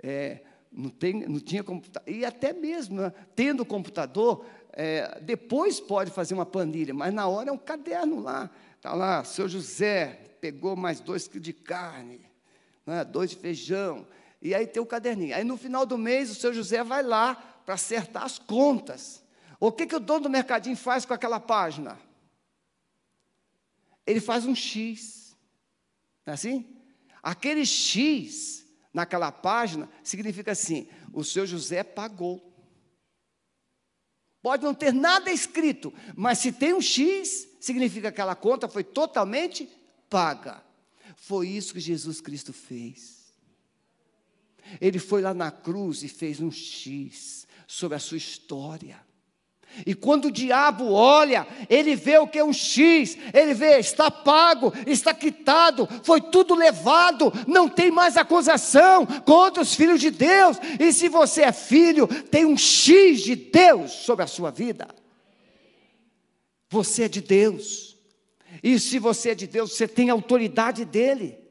[0.00, 6.10] é, não, tem, não tinha computador, e até mesmo né, tendo computador, é, depois pode
[6.10, 8.50] fazer uma planilha, mas na hora é um caderno lá.
[8.76, 12.20] Está lá, seu José pegou mais dois quilos de carne,
[12.86, 14.06] né, dois de feijão,
[14.40, 15.34] e aí tem o caderninho.
[15.34, 19.22] Aí no final do mês o seu José vai lá para acertar as contas.
[19.60, 21.98] O que, que o dono do mercadinho faz com aquela página?
[24.06, 25.36] Ele faz um X.
[26.24, 26.76] Não é assim?
[27.22, 32.47] Aquele X naquela página significa assim: o seu José pagou.
[34.42, 38.84] Pode não ter nada escrito, mas se tem um X, significa que aquela conta foi
[38.84, 39.68] totalmente
[40.08, 40.62] paga.
[41.16, 43.18] Foi isso que Jesus Cristo fez.
[44.80, 49.07] Ele foi lá na cruz e fez um X sobre a sua história.
[49.86, 54.10] E quando o diabo olha, ele vê o que é um X, ele vê, está
[54.10, 60.58] pago, está quitado, foi tudo levado, não tem mais acusação contra os filhos de Deus.
[60.78, 64.88] E se você é filho, tem um X de Deus sobre a sua vida.
[66.70, 67.96] Você é de Deus.
[68.62, 71.47] E se você é de Deus, você tem autoridade dele.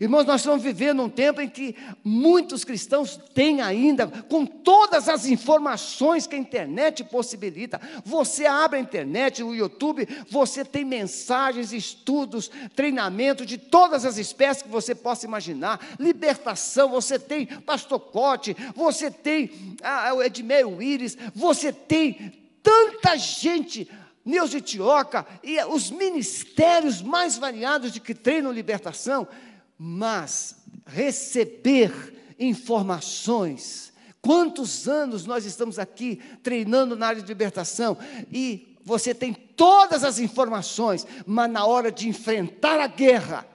[0.00, 5.26] Irmãos, nós estamos vivendo um tempo em que muitos cristãos têm ainda, com todas as
[5.26, 12.50] informações que a internet possibilita, você abre a internet, o YouTube, você tem mensagens, estudos,
[12.74, 19.10] treinamento de todas as espécies que você possa imaginar, libertação, você tem Pastor Cote, você
[19.10, 23.88] tem ah, o Edmeio Íris, você tem tanta gente
[24.24, 29.28] Neuza Tioca e os ministérios mais variados de que treinam libertação,
[29.78, 33.92] mas receber informações.
[34.20, 37.96] Quantos anos nós estamos aqui treinando na área de libertação
[38.32, 43.46] e você tem todas as informações, mas na hora de enfrentar a guerra,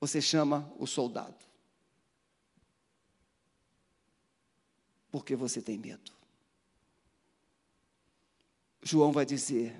[0.00, 1.36] você chama o soldado.
[5.10, 6.12] Porque você tem medo.
[8.82, 9.74] João vai dizer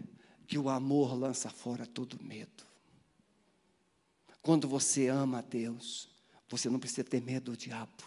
[0.46, 2.64] que o amor lança fora todo medo.
[4.44, 6.06] Quando você ama a Deus,
[6.50, 8.04] você não precisa ter medo do diabo.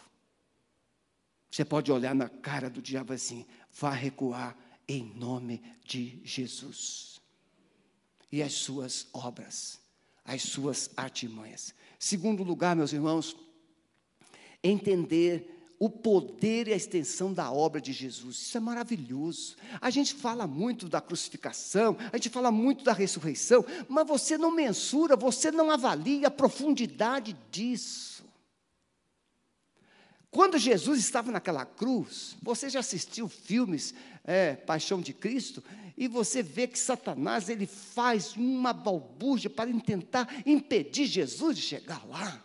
[1.50, 4.56] Você pode olhar na cara do diabo assim, vá recuar
[4.88, 7.19] em nome de Jesus.
[8.32, 9.80] E as suas obras,
[10.23, 11.73] as suas artimanhas.
[11.97, 13.36] Segundo lugar, meus irmãos,
[14.63, 18.37] entender o poder e a extensão da obra de Jesus.
[18.37, 19.55] Isso é maravilhoso.
[19.79, 24.51] A gente fala muito da crucificação, a gente fala muito da ressurreição, mas você não
[24.51, 28.25] mensura, você não avalia a profundidade disso.
[30.31, 35.63] Quando Jesus estava naquela cruz, você já assistiu filmes é, Paixão de Cristo,
[35.97, 42.05] e você vê que Satanás ele faz uma balbúrdia para tentar impedir Jesus de chegar
[42.07, 42.43] lá.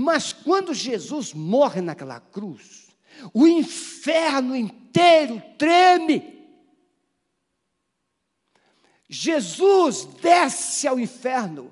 [0.00, 2.88] Mas quando Jesus morre naquela cruz,
[3.34, 6.40] o inferno inteiro treme.
[9.06, 11.70] Jesus desce ao inferno.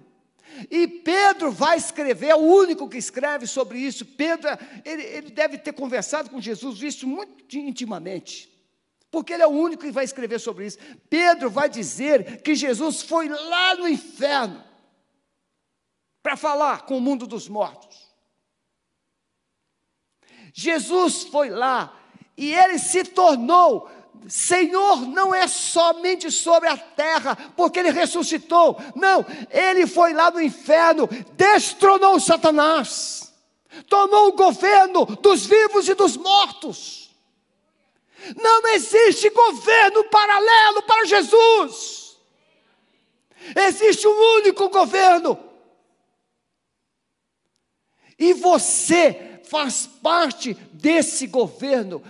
[0.71, 4.05] E Pedro vai escrever, é o único que escreve sobre isso.
[4.05, 4.51] Pedro,
[4.85, 8.53] ele, ele deve ter conversado com Jesus, visto muito intimamente,
[9.11, 10.77] porque ele é o único que vai escrever sobre isso.
[11.09, 14.63] Pedro vai dizer que Jesus foi lá no inferno
[16.23, 18.08] para falar com o mundo dos mortos.
[20.53, 21.95] Jesus foi lá
[22.37, 23.89] e ele se tornou
[24.29, 28.77] Senhor não é somente sobre a terra, porque ele ressuscitou.
[28.95, 33.33] Não, ele foi lá no inferno, destronou Satanás,
[33.89, 37.11] tomou o governo dos vivos e dos mortos.
[38.37, 42.19] Não existe governo paralelo para Jesus.
[43.55, 45.39] Existe um único governo.
[48.19, 52.03] E você faz parte desse governo.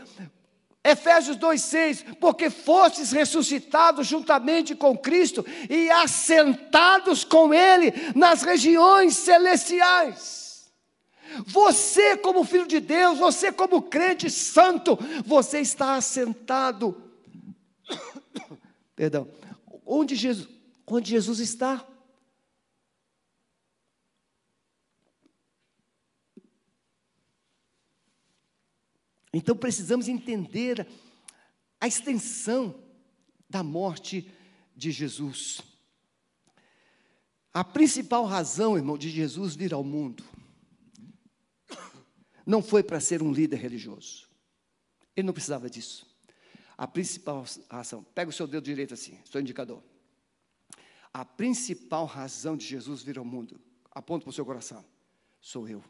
[0.85, 10.49] Efésios 2,6: Porque fostes ressuscitados juntamente com Cristo e assentados com Ele nas regiões celestiais.
[11.47, 17.03] Você, como filho de Deus, você, como crente santo, você está assentado.
[18.97, 19.29] Perdão.
[19.85, 20.49] Onde Jesus,
[20.87, 21.85] onde Jesus está?
[29.33, 30.87] Então precisamos entender
[31.81, 32.75] a extensão
[33.49, 34.31] da morte
[34.75, 35.61] de Jesus.
[37.53, 40.25] A principal razão, irmão, de Jesus vir ao mundo
[42.47, 44.27] não foi para ser um líder religioso.
[45.15, 46.07] Ele não precisava disso.
[46.79, 49.83] A principal razão, pega o seu dedo direito assim, seu indicador.
[51.13, 53.61] A principal razão de Jesus vir ao mundo,
[53.91, 54.85] aponta para o seu coração,
[55.41, 55.83] sou eu.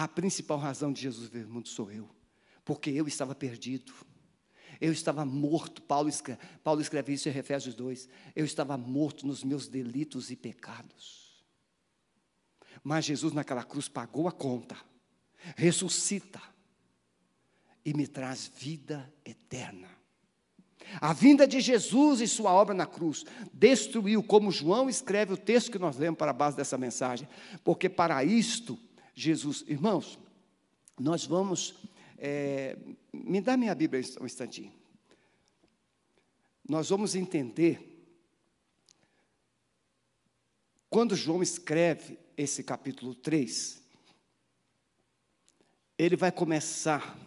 [0.00, 2.08] A principal razão de Jesus vir ao mundo sou eu,
[2.64, 3.92] porque eu estava perdido.
[4.80, 8.08] Eu estava morto, Paulo escreve, Paulo escreve isso em Efésios 2.
[8.36, 11.44] Eu estava morto nos meus delitos e pecados.
[12.84, 14.76] Mas Jesus naquela cruz pagou a conta,
[15.56, 16.40] ressuscita
[17.84, 19.88] e me traz vida eterna.
[21.00, 25.72] A vinda de Jesus e sua obra na cruz destruiu, como João escreve o texto
[25.72, 27.28] que nós lemos para a base dessa mensagem,
[27.64, 28.78] porque para isto
[29.20, 29.64] Jesus.
[29.66, 30.18] Irmãos,
[30.98, 31.74] nós vamos.
[32.16, 32.76] É,
[33.12, 34.72] me dá minha Bíblia um instantinho.
[36.68, 37.84] Nós vamos entender.
[40.88, 43.82] Quando João escreve esse capítulo 3,
[45.98, 47.18] ele vai começar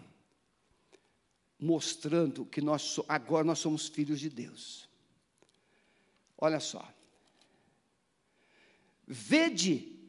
[1.59, 4.89] mostrando que nós agora nós somos filhos de Deus.
[6.37, 6.91] Olha só.
[9.05, 10.00] Vede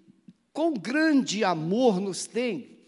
[0.52, 2.78] com grande amor nos tem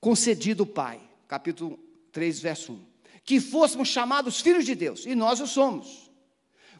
[0.00, 1.00] concedido o Pai.
[1.28, 1.78] Capítulo
[2.12, 2.86] 3, verso 1.
[3.24, 6.10] Que fôssemos chamados filhos de Deus, e nós o somos.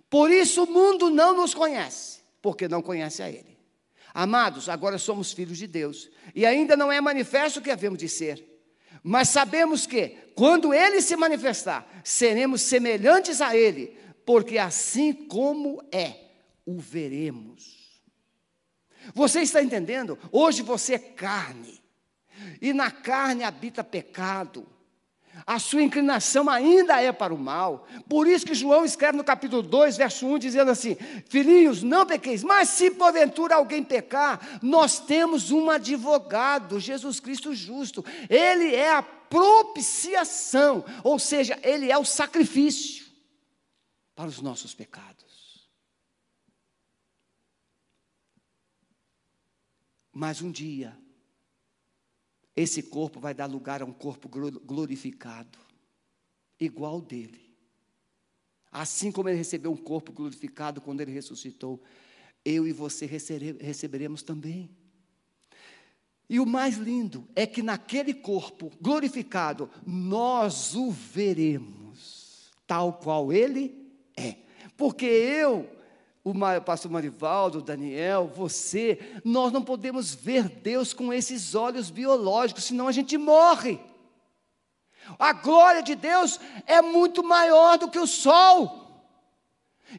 [0.08, 3.58] Por isso o mundo não nos conhece, porque não conhece a Ele.
[4.12, 8.08] Amados, agora somos filhos de Deus, e ainda não é manifesto o que havemos de
[8.08, 8.44] ser.
[9.02, 16.14] Mas sabemos que, quando Ele se manifestar, seremos semelhantes a Ele, porque assim como é,
[16.64, 17.83] o veremos.
[19.12, 20.18] Você está entendendo?
[20.30, 21.82] Hoje você é carne,
[22.60, 24.66] e na carne habita pecado.
[25.46, 27.86] A sua inclinação ainda é para o mal.
[28.08, 30.96] Por isso que João escreve no capítulo 2, verso 1, dizendo assim:
[31.28, 38.04] Filhinhos, não pequeis, mas se porventura alguém pecar, nós temos um advogado, Jesus Cristo justo.
[38.30, 43.04] Ele é a propiciação, ou seja, ele é o sacrifício
[44.14, 45.23] para os nossos pecados.
[50.14, 50.96] Mas um dia,
[52.54, 55.58] esse corpo vai dar lugar a um corpo glorificado,
[56.60, 57.52] igual dele.
[58.70, 61.82] Assim como ele recebeu um corpo glorificado quando ele ressuscitou,
[62.44, 64.70] eu e você receberemos também.
[66.28, 73.92] E o mais lindo é que naquele corpo glorificado, nós o veremos, tal qual ele
[74.16, 74.36] é.
[74.76, 75.68] Porque eu
[76.24, 82.88] o pastor Marivaldo, Daniel, você, nós não podemos ver Deus com esses olhos biológicos, senão
[82.88, 83.78] a gente morre.
[85.18, 89.04] A glória de Deus é muito maior do que o sol.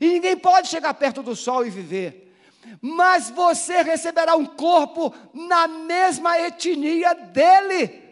[0.01, 2.36] E ninguém pode chegar perto do sol e viver.
[2.82, 8.03] Mas você receberá um corpo na mesma etnia dele.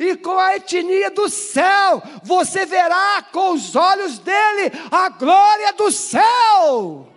[0.00, 5.92] E com a etnia do céu, você verá com os olhos dele a glória do
[5.92, 7.15] céu.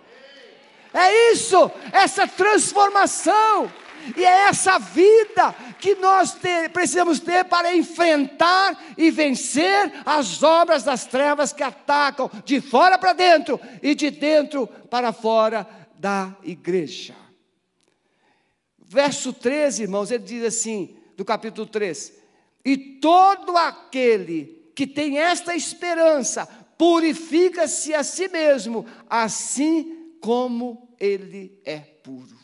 [0.92, 3.70] É isso, essa transformação.
[4.16, 10.82] E é essa vida que nós ter, precisamos ter para enfrentar e vencer as obras
[10.82, 15.66] das trevas que atacam de fora para dentro e de dentro para fora
[15.98, 17.14] da igreja.
[18.78, 22.12] Verso 13, irmãos, ele diz assim, do capítulo 3:
[22.64, 26.46] E todo aquele que tem esta esperança
[26.78, 32.38] purifica-se a si mesmo, assim como ele é puro.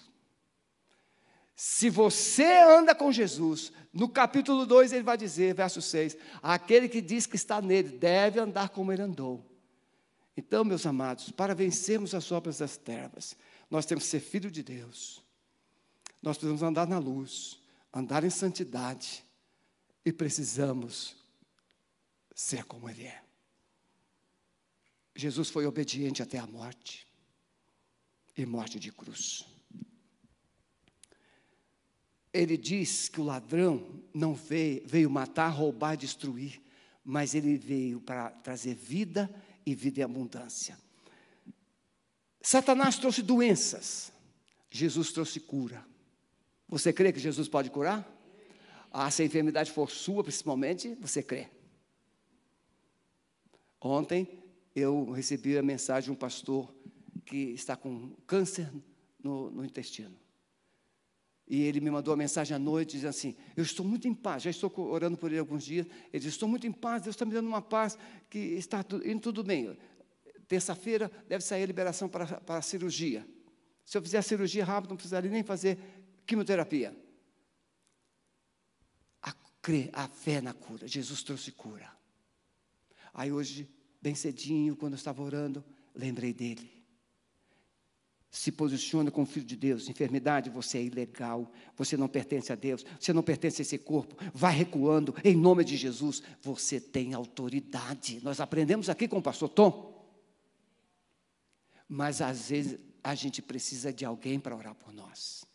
[1.55, 7.01] Se você anda com Jesus, no capítulo 2 ele vai dizer, verso 6: aquele que
[7.01, 9.45] diz que está nele deve andar como ele andou.
[10.37, 13.35] Então, meus amados, para vencermos as obras das trevas,
[13.71, 15.23] nós temos que ser filho de Deus,
[16.23, 17.59] nós precisamos andar na luz,
[17.93, 19.25] andar em santidade,
[20.05, 21.17] e precisamos
[22.35, 23.23] ser como Ele é.
[25.15, 27.07] Jesus foi obediente até a morte
[28.37, 29.45] e morte de cruz.
[32.33, 36.61] Ele diz que o ladrão não veio, veio matar, roubar, destruir,
[37.03, 39.31] mas ele veio para trazer vida
[39.65, 40.77] e vida em abundância.
[42.43, 44.13] Satanás trouxe doenças,
[44.71, 45.85] Jesus trouxe cura.
[46.69, 48.07] Você crê que Jesus pode curar?
[48.93, 51.49] Ah, se a enfermidade for sua, principalmente, você crê.
[53.81, 54.43] Ontem
[54.75, 56.76] eu recebi a mensagem de um pastor
[57.27, 58.73] que está com câncer
[59.23, 60.17] no, no intestino.
[61.49, 64.45] E ele me mandou uma mensagem à noite, dizendo assim: Eu estou muito em paz,
[64.45, 65.87] já estou orando por ele alguns dias.
[66.13, 67.99] Ele disse: Estou muito em paz, Deus está me dando uma paz,
[68.31, 69.77] que está indo tudo bem.
[70.49, 73.27] Terça-feira deve sair a liberação para, para a cirurgia.
[73.85, 75.79] Se eu fizer a cirurgia rápido, não precisaria nem fazer
[76.25, 76.97] quimioterapia.
[79.23, 79.33] A,
[79.93, 81.93] a fé na cura, Jesus trouxe cura.
[83.15, 83.69] Aí hoje,
[84.03, 85.65] bem cedinho, quando eu estava orando,
[85.95, 86.76] lembrei dele
[88.37, 89.89] se posiciona como filho de Deus.
[89.89, 94.15] Enfermidade, você é ilegal, você não pertence a Deus, você não pertence a esse corpo.
[94.35, 98.21] Vai recuando, em nome de Jesus, você tem autoridade.
[98.23, 100.07] Nós aprendemos aqui com o pastor Tom.
[101.89, 105.47] Mas às vezes a gente precisa de alguém para orar por nós.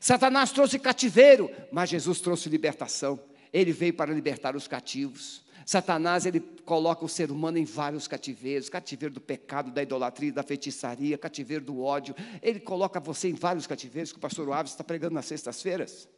[0.00, 3.20] Satanás trouxe cativeiro, mas Jesus trouxe libertação.
[3.52, 5.43] Ele veio para libertar os cativos.
[5.66, 10.42] Satanás ele coloca o ser humano em vários cativeiros, cativeiro do pecado, da idolatria, da
[10.42, 12.14] feitiçaria, cativeiro do ódio.
[12.42, 16.08] Ele coloca você em vários cativeiros que o pastor Alves está pregando nas sextas-feiras.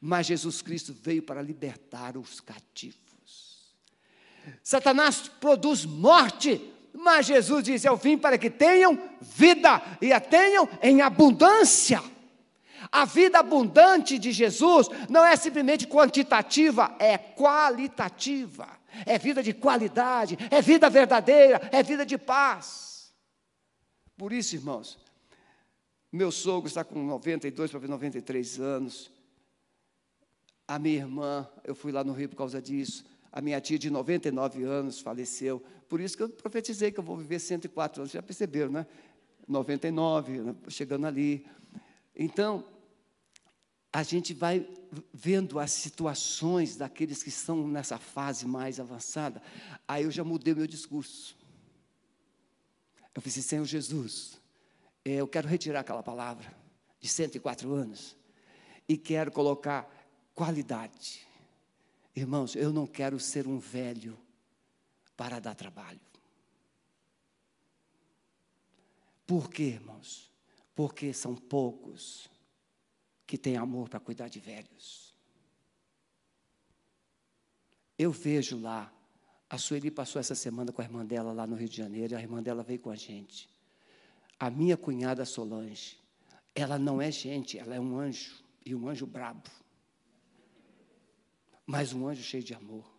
[0.00, 3.74] Mas Jesus Cristo veio para libertar os cativos.
[4.62, 6.60] Satanás produz morte,
[6.92, 12.02] mas Jesus diz: Eu vim para que tenham vida e a tenham em abundância.
[12.90, 18.68] A vida abundante de Jesus não é simplesmente quantitativa, é qualitativa.
[19.06, 23.12] É vida de qualidade, é vida verdadeira, é vida de paz.
[24.16, 24.98] Por isso, irmãos,
[26.12, 29.10] meu sogro está com 92 para 93 anos.
[30.66, 33.04] A minha irmã, eu fui lá no Rio por causa disso.
[33.32, 35.62] A minha tia de 99 anos faleceu.
[35.88, 38.12] Por isso que eu profetizei que eu vou viver 104 anos.
[38.12, 38.86] Já perceberam, né?
[39.46, 41.46] 99, chegando ali.
[42.14, 42.64] Então,
[43.92, 44.68] a gente vai
[45.12, 49.42] vendo as situações daqueles que estão nessa fase mais avançada.
[49.86, 51.36] Aí eu já mudei meu discurso.
[53.14, 54.40] Eu disse, Senhor Jesus,
[55.04, 56.54] é, eu quero retirar aquela palavra
[57.00, 58.16] de 104 anos
[58.88, 59.88] e quero colocar
[60.34, 61.26] qualidade.
[62.14, 64.18] Irmãos, eu não quero ser um velho
[65.16, 66.00] para dar trabalho.
[69.26, 70.29] Por quê, irmãos?
[70.74, 72.30] Porque são poucos
[73.26, 75.14] que tem amor para cuidar de velhos.
[77.98, 78.92] Eu vejo lá,
[79.48, 82.20] a Sueli passou essa semana com a irmã dela lá no Rio de Janeiro, a
[82.20, 83.48] irmã dela veio com a gente.
[84.38, 85.98] A minha cunhada Solange,
[86.54, 89.50] ela não é gente, ela é um anjo, e um anjo brabo.
[91.66, 92.90] Mas um anjo cheio de amor.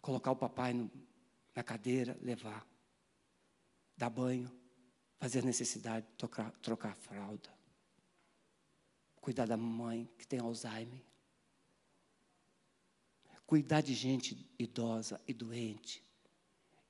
[0.00, 0.90] Colocar o papai no,
[1.54, 2.66] na cadeira, levar,
[3.96, 4.50] dar banho,
[5.18, 7.52] fazer necessidade, trocar, trocar fralda,
[9.20, 11.02] cuidar da mãe que tem Alzheimer,
[13.46, 16.04] cuidar de gente idosa e doente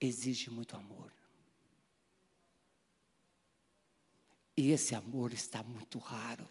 [0.00, 1.12] exige muito amor.
[4.56, 6.48] E esse amor está muito raro.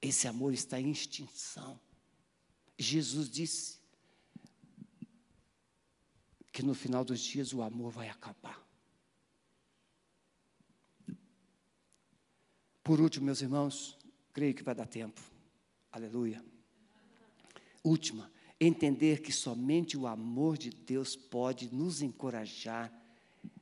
[0.00, 1.80] Esse amor está em extinção.
[2.78, 3.79] Jesus disse:
[6.52, 8.60] que no final dos dias o amor vai acabar.
[12.82, 13.96] Por último, meus irmãos,
[14.32, 15.20] creio que vai dar tempo.
[15.92, 16.44] Aleluia.
[17.84, 22.92] Última, entender que somente o amor de Deus pode nos encorajar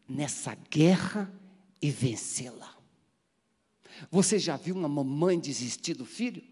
[0.09, 1.33] nessa guerra
[1.81, 2.77] e vencê-la.
[4.11, 6.43] Você já viu uma mamãe desistir do filho?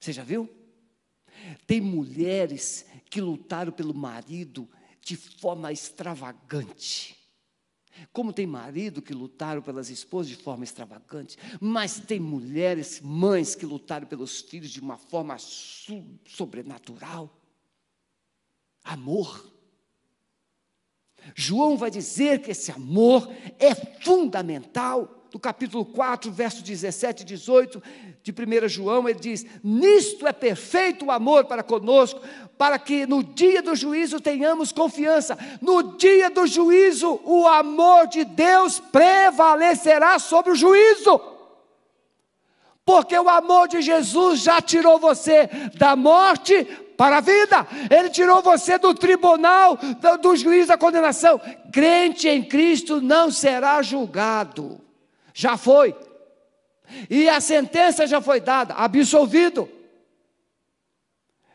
[0.00, 0.48] Você já viu?
[1.66, 4.68] Tem mulheres que lutaram pelo marido
[5.02, 7.16] de forma extravagante.
[8.12, 13.66] Como tem marido que lutaram pelas esposas de forma extravagante, mas tem mulheres, mães que
[13.66, 15.36] lutaram pelos filhos de uma forma
[16.26, 17.38] sobrenatural.
[18.82, 19.52] Amor.
[21.34, 23.28] João vai dizer que esse amor
[23.58, 25.21] é fundamental.
[25.32, 27.82] No capítulo 4, verso 17 e 18
[28.22, 32.20] de 1 João, ele diz: Nisto é perfeito o amor para conosco,
[32.58, 35.38] para que no dia do juízo tenhamos confiança.
[35.62, 41.18] No dia do juízo, o amor de Deus prevalecerá sobre o juízo.
[42.84, 46.64] Porque o amor de Jesus já tirou você da morte
[46.94, 47.66] para a vida.
[47.90, 51.40] Ele tirou você do tribunal, do, do juiz da condenação.
[51.72, 54.81] Crente em Cristo não será julgado.
[55.34, 55.96] Já foi.
[57.08, 59.68] E a sentença já foi dada, absolvido.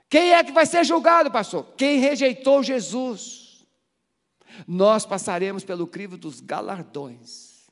[0.09, 1.73] Quem é que vai ser julgado, pastor?
[1.77, 3.65] Quem rejeitou Jesus.
[4.67, 7.67] Nós passaremos pelo crivo dos galardões.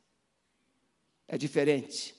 [1.28, 2.15] É diferente.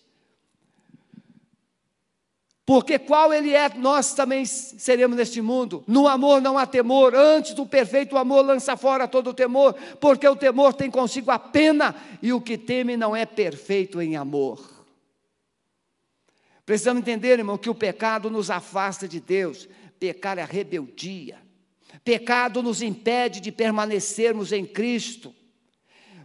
[2.66, 5.84] Porque qual ele é, nós também seremos neste mundo.
[5.86, 10.26] No amor não há temor, antes do perfeito amor lança fora todo o temor, porque
[10.26, 14.84] o temor tem consigo a pena, e o que teme não é perfeito em amor.
[16.66, 19.68] Precisamos entender, irmão, que o pecado nos afasta de Deus,
[20.00, 21.38] pecar é rebeldia,
[22.02, 25.32] pecado nos impede de permanecermos em Cristo.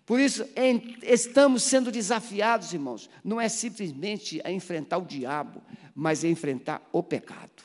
[0.04, 5.62] Por isso, em, estamos sendo desafiados, irmãos, não é simplesmente a enfrentar o diabo,
[5.96, 7.64] mas é enfrentar o pecado.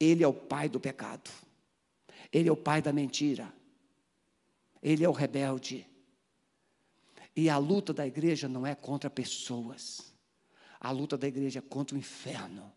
[0.00, 1.30] Ele é o pai do pecado,
[2.32, 3.52] ele é o pai da mentira,
[4.82, 5.86] ele é o rebelde.
[7.34, 10.14] E a luta da igreja não é contra pessoas,
[10.80, 12.72] a luta da igreja é contra o inferno.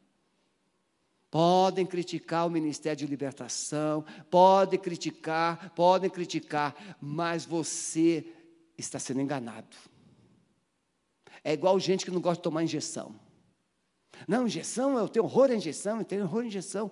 [1.29, 8.25] Podem criticar o ministério de libertação, podem criticar, podem criticar, mas você
[8.77, 9.77] está sendo enganado.
[11.43, 13.15] É igual gente que não gosta de tomar injeção.
[14.27, 16.91] Não, injeção, eu tenho horror à injeção, eu tenho horror à injeção.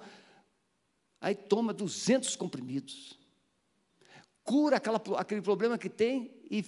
[1.21, 3.19] Aí toma 200 comprimidos.
[4.43, 6.63] Cura aquela, aquele problema que tem e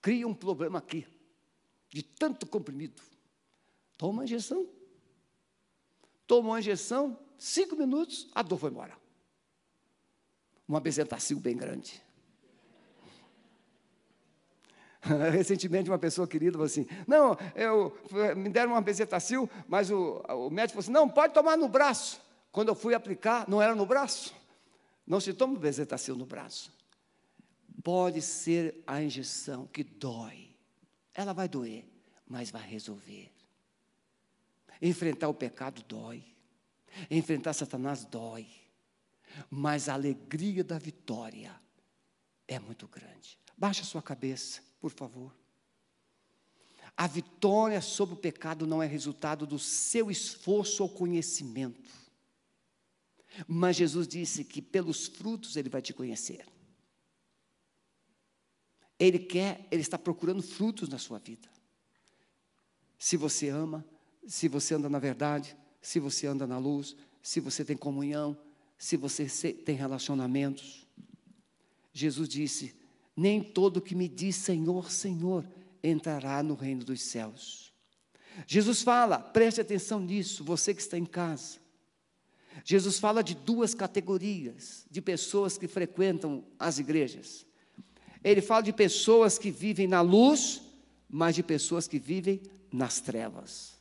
[0.00, 1.06] cria um problema aqui,
[1.90, 3.02] de tanto comprimido.
[3.96, 4.68] Toma a injeção.
[6.26, 8.96] Tomou a injeção, cinco minutos, a dor foi embora.
[10.66, 12.03] Uma bezetacil bem grande.
[15.32, 17.96] Recentemente, uma pessoa querida falou assim: Não, eu,
[18.36, 22.20] me deram uma bezetacil, mas o, o médico falou assim: Não, pode tomar no braço.
[22.50, 24.34] Quando eu fui aplicar, não era no braço.
[25.06, 26.72] Não se toma bezetacil no braço.
[27.82, 30.56] Pode ser a injeção que dói.
[31.12, 31.84] Ela vai doer,
[32.26, 33.30] mas vai resolver.
[34.80, 36.24] Enfrentar o pecado dói.
[37.10, 38.46] Enfrentar Satanás dói.
[39.50, 41.54] Mas a alegria da vitória
[42.46, 43.38] é muito grande.
[43.58, 45.34] Baixa sua cabeça por favor.
[46.94, 51.90] A vitória sobre o pecado não é resultado do seu esforço ou conhecimento.
[53.48, 56.44] Mas Jesus disse que pelos frutos ele vai te conhecer.
[58.98, 61.48] Ele quer, ele está procurando frutos na sua vida.
[62.98, 63.82] Se você ama,
[64.26, 68.38] se você anda na verdade, se você anda na luz, se você tem comunhão,
[68.76, 70.86] se você tem relacionamentos.
[71.90, 72.83] Jesus disse:
[73.16, 75.46] nem todo que me diz Senhor, Senhor
[75.82, 77.72] entrará no reino dos céus.
[78.46, 81.58] Jesus fala, preste atenção nisso, você que está em casa.
[82.64, 87.46] Jesus fala de duas categorias de pessoas que frequentam as igrejas.
[88.22, 90.62] Ele fala de pessoas que vivem na luz,
[91.08, 92.40] mas de pessoas que vivem
[92.72, 93.74] nas trevas.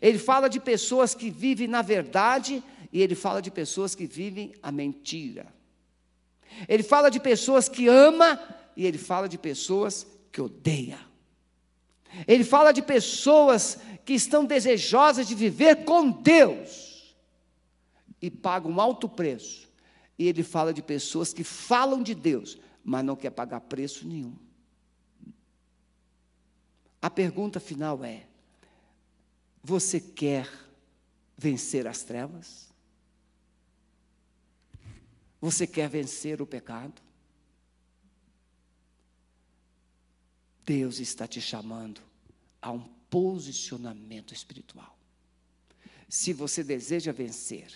[0.00, 4.54] Ele fala de pessoas que vivem na verdade e ele fala de pessoas que vivem
[4.62, 5.52] a mentira.
[6.68, 8.40] Ele fala de pessoas que ama
[8.76, 10.98] e ele fala de pessoas que odeia.
[12.26, 17.14] Ele fala de pessoas que estão desejosas de viver com Deus
[18.20, 19.68] e pagam um alto preço.
[20.18, 24.34] E ele fala de pessoas que falam de Deus, mas não quer pagar preço nenhum.
[27.00, 28.26] A pergunta final é:
[29.62, 30.48] você quer
[31.36, 32.67] vencer as trevas?
[35.40, 37.00] Você quer vencer o pecado?
[40.64, 42.00] Deus está te chamando
[42.60, 44.98] a um posicionamento espiritual.
[46.08, 47.72] Se você deseja vencer,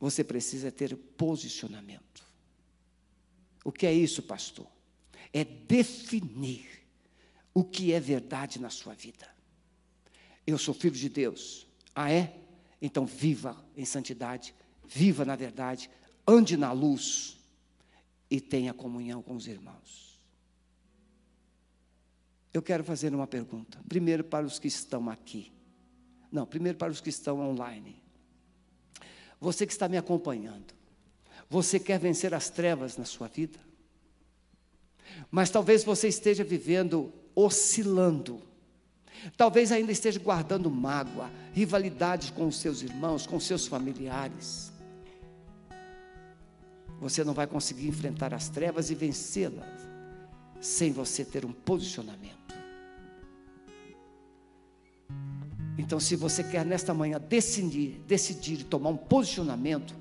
[0.00, 2.26] você precisa ter posicionamento.
[3.64, 4.66] O que é isso, pastor?
[5.32, 6.68] É definir
[7.54, 9.28] o que é verdade na sua vida.
[10.46, 11.66] Eu sou filho de Deus.
[11.94, 12.40] Ah, é?
[12.80, 14.54] Então viva em santidade,
[14.84, 15.88] viva na verdade,
[16.26, 17.38] ande na luz
[18.30, 20.20] e tenha comunhão com os irmãos.
[22.52, 23.80] Eu quero fazer uma pergunta.
[23.88, 25.52] Primeiro para os que estão aqui.
[26.30, 28.02] Não, primeiro para os que estão online.
[29.40, 30.74] Você que está me acompanhando.
[31.48, 33.58] Você quer vencer as trevas na sua vida?
[35.30, 38.42] Mas talvez você esteja vivendo oscilando.
[39.36, 44.71] Talvez ainda esteja guardando mágoa, rivalidades com os seus irmãos, com seus familiares.
[47.02, 49.66] Você não vai conseguir enfrentar as trevas e vencê-las
[50.60, 52.54] sem você ter um posicionamento.
[55.76, 59.96] Então, se você quer nesta manhã decidir, decidir tomar um posicionamento,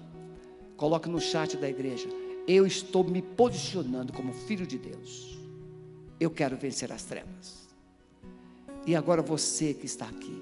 [0.78, 2.08] coloque no chat da igreja.
[2.48, 5.40] Eu estou me posicionando como filho de Deus.
[6.20, 7.68] Eu quero vencer as trevas.
[8.86, 10.40] E agora você que está aqui.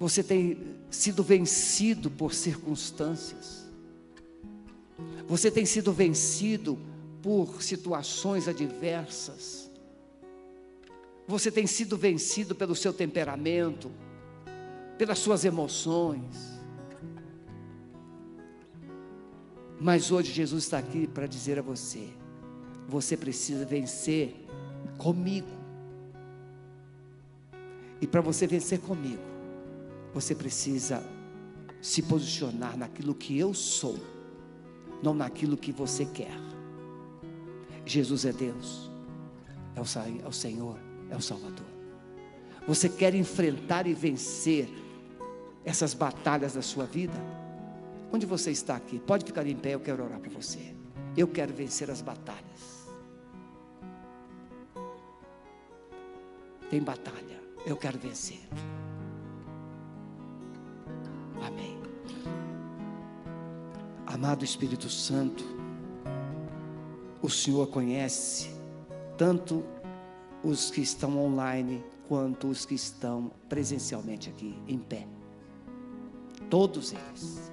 [0.00, 0.58] Você tem
[0.90, 3.61] sido vencido por circunstâncias.
[5.26, 6.78] Você tem sido vencido
[7.22, 9.70] por situações adversas.
[11.26, 13.90] Você tem sido vencido pelo seu temperamento,
[14.98, 16.60] pelas suas emoções.
[19.80, 22.08] Mas hoje Jesus está aqui para dizer a você:
[22.88, 24.34] você precisa vencer
[24.98, 25.48] comigo.
[28.00, 29.22] E para você vencer comigo,
[30.12, 31.04] você precisa
[31.80, 33.98] se posicionar naquilo que eu sou,
[35.02, 36.36] não naquilo que você quer.
[37.84, 38.90] Jesus é Deus,
[39.74, 39.84] é o,
[40.24, 40.78] é o Senhor
[41.12, 41.66] é o Salvador.
[42.66, 44.68] Você quer enfrentar e vencer
[45.64, 47.18] essas batalhas da sua vida?
[48.10, 48.98] Onde você está aqui?
[48.98, 50.74] Pode ficar em pé, eu quero orar por você.
[51.16, 52.88] Eu quero vencer as batalhas.
[56.70, 58.40] Tem batalha, eu quero vencer.
[64.22, 65.42] Amado Espírito Santo,
[67.20, 68.50] o Senhor conhece
[69.18, 69.64] tanto
[70.44, 75.08] os que estão online quanto os que estão presencialmente aqui em pé.
[76.48, 77.50] Todos eles.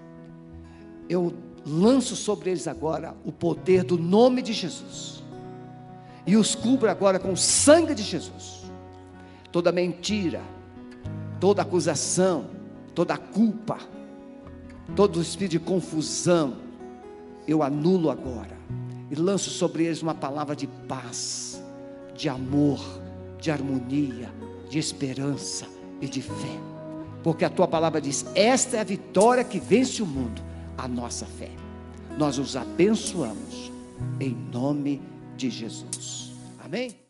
[1.10, 1.34] Eu
[1.66, 5.24] lanço sobre eles agora o poder do nome de Jesus.
[6.24, 8.62] E os cubro agora com o sangue de Jesus.
[9.52, 10.44] Toda mentira,
[11.40, 12.46] toda acusação,
[12.94, 13.80] toda culpa,
[14.96, 16.58] todo espírito de confusão,
[17.48, 18.58] eu anulo agora.
[19.10, 21.50] E lanço sobre eles uma palavra de paz
[22.20, 22.80] de amor,
[23.40, 24.30] de harmonia,
[24.70, 25.66] de esperança
[26.02, 26.60] e de fé.
[27.24, 30.42] Porque a tua palavra diz: esta é a vitória que vence o mundo,
[30.78, 31.50] a nossa fé.
[32.18, 33.72] Nós os abençoamos
[34.20, 35.02] em nome
[35.38, 36.34] de Jesus.
[36.60, 37.09] Amém?